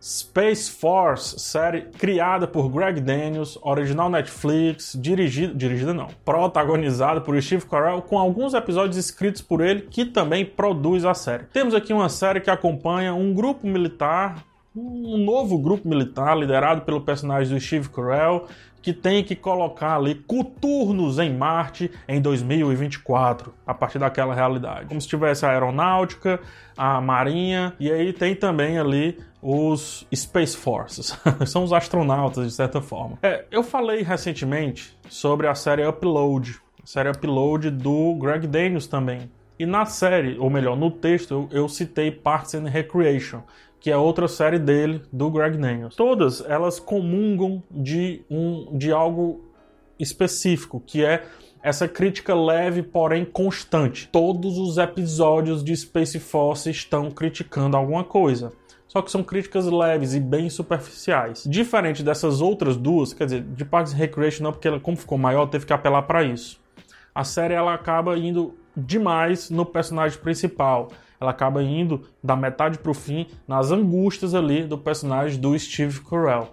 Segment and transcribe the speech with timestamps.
[0.00, 7.66] Space Force, série criada por Greg Daniels, original Netflix, dirigida, dirigida não, protagonizada por Steve
[7.66, 11.44] Carell, com alguns episódios escritos por ele, que também produz a série.
[11.52, 17.00] Temos aqui uma série que acompanha um grupo militar, um novo grupo militar liderado pelo
[17.00, 18.46] personagem do Steve Carell,
[18.82, 24.86] que tem que colocar ali coturnos em Marte em 2024, a partir daquela realidade.
[24.86, 26.40] Como se tivesse a aeronáutica,
[26.76, 32.80] a marinha, e aí tem também ali os Space Forces, são os astronautas de certa
[32.80, 33.18] forma.
[33.22, 39.30] É, eu falei recentemente sobre a série Upload, a série Upload do Greg Daniels também.
[39.58, 43.42] E na série, ou melhor, no texto, eu, eu citei Parks and Recreation,
[43.80, 45.94] que é outra série dele, do Greg Daniels.
[45.94, 49.44] Todas elas comungam de, um, de algo
[49.98, 51.24] específico, que é
[51.62, 54.08] essa crítica leve, porém constante.
[54.10, 58.52] Todos os episódios de Space Force estão criticando alguma coisa.
[58.86, 61.44] Só que são críticas leves e bem superficiais.
[61.46, 65.18] Diferente dessas outras duas, quer dizer, de Parks and Recreation não, porque ela, como ficou
[65.18, 66.58] maior, teve que apelar para isso.
[67.14, 70.88] A série ela acaba indo demais no personagem principal
[71.20, 76.48] ela acaba indo da metade pro fim nas angústias ali do personagem do Steve Carell.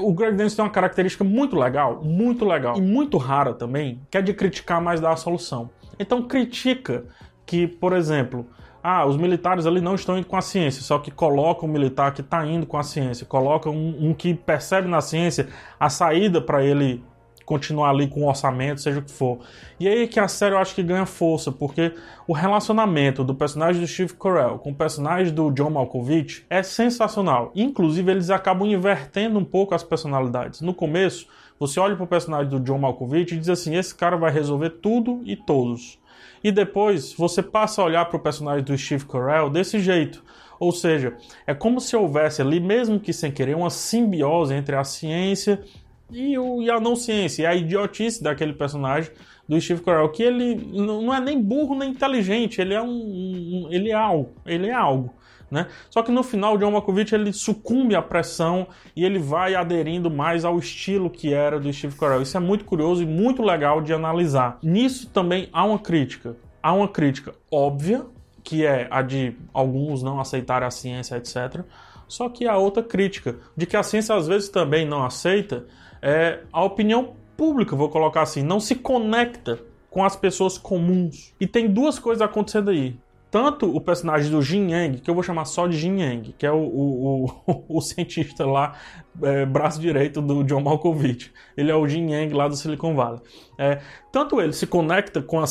[0.00, 4.16] O Greg Dance tem uma característica muito legal, muito legal e muito rara também, que
[4.16, 5.70] é de criticar mais da solução.
[5.98, 7.04] Então critica
[7.44, 8.46] que, por exemplo,
[8.82, 12.12] ah, os militares ali não estão indo com a ciência, só que coloca um militar
[12.12, 16.40] que está indo com a ciência, coloca um, um que percebe na ciência a saída
[16.40, 17.02] para ele
[17.44, 19.40] continuar ali com o orçamento, seja o que for.
[19.78, 21.92] E aí que a série eu acho que ganha força, porque
[22.26, 27.52] o relacionamento do personagem do Steve Carell com o personagem do John Malkovich é sensacional.
[27.54, 30.60] Inclusive, eles acabam invertendo um pouco as personalidades.
[30.60, 31.26] No começo,
[31.58, 34.70] você olha para o personagem do John Malkovich e diz assim: esse cara vai resolver
[34.70, 35.98] tudo e todos.
[36.42, 40.22] E depois você passa a olhar para o personagem do Steve Carell desse jeito.
[40.60, 44.84] Ou seja, é como se houvesse ali, mesmo que sem querer, uma simbiose entre a
[44.84, 45.62] ciência
[46.10, 49.10] e, o, e a não ciência, e a idiotice daquele personagem
[49.48, 53.68] do Steve Carell, que ele não é nem burro nem inteligente, ele é um, um
[53.70, 55.14] ele é algo, ele é algo.
[55.50, 55.68] Né?
[55.88, 60.44] Só que no final, John Malkovich ele sucumbe à pressão e ele vai aderindo mais
[60.44, 62.22] ao estilo que era do Steve Carell.
[62.22, 64.58] Isso é muito curioso e muito legal de analisar.
[64.62, 66.36] Nisso também há uma crítica.
[66.62, 68.04] Há uma crítica óbvia,
[68.42, 71.64] que é a de alguns não aceitarem a ciência, etc.
[72.08, 75.66] Só que há outra crítica, de que a ciência às vezes também não aceita
[76.02, 79.58] é, a opinião pública, vou colocar assim, não se conecta
[79.90, 81.32] com as pessoas comuns.
[81.40, 82.96] E tem duas coisas acontecendo aí.
[83.30, 86.46] Tanto o personagem do Jin Yang, que eu vou chamar só de Jin Yang, que
[86.46, 88.76] é o, o, o, o cientista lá,
[89.22, 91.32] é, braço direito do John Malkovich.
[91.56, 93.20] Ele é o Jin Yang lá do Silicon Valley.
[93.58, 93.80] É,
[94.12, 95.44] tanto ele se conecta com a,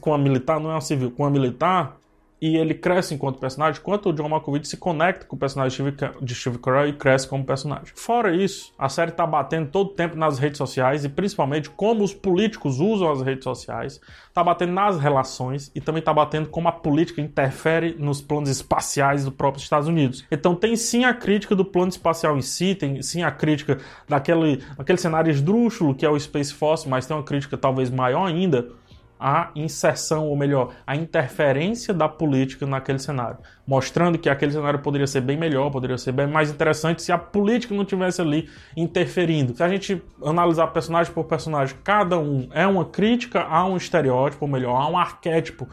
[0.00, 1.98] com a militar, não é a civil, com a militar,
[2.40, 6.34] e ele cresce enquanto personagem, quanto o John Malkovich se conecta com o personagem de
[6.34, 7.92] Steve Carell e cresce como personagem.
[7.94, 12.02] Fora isso, a série tá batendo todo o tempo nas redes sociais e principalmente como
[12.02, 14.00] os políticos usam as redes sociais,
[14.32, 19.24] tá batendo nas relações e também tá batendo como a política interfere nos planos espaciais
[19.24, 20.24] do próprio Estados Unidos.
[20.30, 23.78] Então tem sim a crítica do plano espacial em si, tem sim a crítica
[24.08, 28.26] daquele, daquele cenário esdrúxulo que é o Space Force, mas tem uma crítica talvez maior
[28.26, 28.79] ainda
[29.20, 33.38] a inserção, ou melhor, a interferência da política naquele cenário,
[33.70, 37.16] mostrando que aquele cenário poderia ser bem melhor, poderia ser bem mais interessante se a
[37.16, 39.54] política não tivesse ali interferindo.
[39.54, 44.44] Se a gente analisar personagem por personagem, cada um é uma crítica a um estereótipo,
[44.44, 45.68] ou melhor, a um arquétipo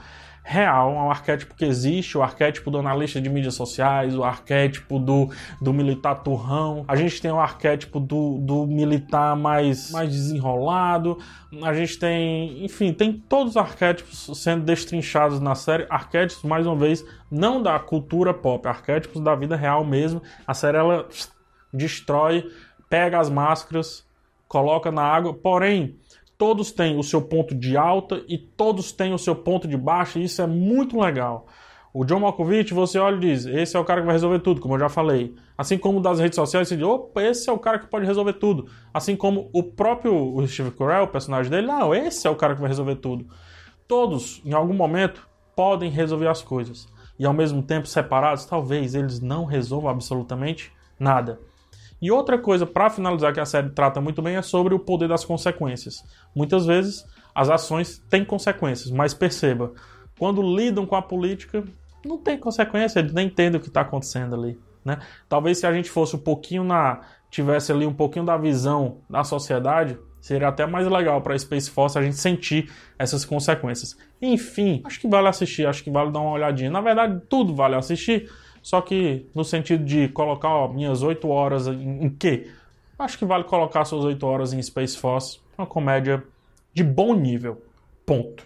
[0.47, 5.29] real, um arquétipo que existe, o arquétipo do analista de mídias sociais, o arquétipo do,
[5.61, 11.17] do militar turrão, a gente tem o arquétipo do, do militar mais, mais desenrolado,
[11.63, 16.77] a gente tem, enfim, tem todos os arquétipos sendo destrinchados na série, arquétipos, mais uma
[16.77, 21.07] vez, não da cultura pop, arquétipos da vida real mesmo, a série ela
[21.73, 22.49] destrói,
[22.89, 24.05] pega as máscaras,
[24.47, 25.97] coloca na água, porém
[26.37, 30.19] todos têm o seu ponto de alta e todos têm o seu ponto de baixa,
[30.19, 31.47] e isso é muito legal.
[31.93, 34.61] O John Malkovich, você olha e diz: esse é o cara que vai resolver tudo,
[34.61, 35.33] como eu já falei.
[35.57, 38.33] Assim como das redes sociais, você diz: opa, esse é o cara que pode resolver
[38.33, 38.67] tudo.
[38.93, 42.61] Assim como o próprio Steve Carell, o personagem dele, não, esse é o cara que
[42.61, 43.25] vai resolver tudo.
[43.87, 46.87] Todos, em algum momento, podem resolver as coisas.
[47.19, 51.39] E ao mesmo tempo, separados, talvez eles não resolvam absolutamente nada.
[52.01, 55.09] E outra coisa, para finalizar, que a série trata muito bem, é sobre o poder
[55.09, 56.03] das consequências.
[56.35, 59.71] Muitas vezes as ações têm consequências, mas perceba,
[60.17, 61.63] quando lidam com a política,
[62.05, 64.59] não tem consequência, eles nem entendem o que está acontecendo ali.
[64.85, 64.99] Né?
[65.27, 67.01] Talvez se a gente fosse um pouquinho na.
[67.29, 69.97] tivesse ali um pouquinho da visão da sociedade,
[70.27, 72.69] seria até mais legal para Space Force a gente sentir
[72.99, 73.97] essas consequências.
[74.21, 76.69] Enfim, acho que vale assistir, acho que vale dar uma olhadinha.
[76.69, 78.29] Na verdade, tudo vale assistir
[78.61, 82.51] Só que no sentido de colocar ó, minhas 8 horas em, em quê?
[82.99, 86.21] Acho que vale colocar suas 8 horas em Space Force, uma comédia
[86.73, 87.61] de bom nível.
[88.05, 88.43] Ponto.